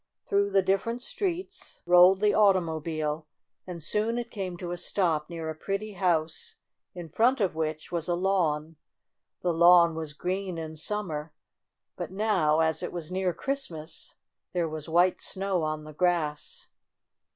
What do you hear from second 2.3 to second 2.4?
4* 50 STORY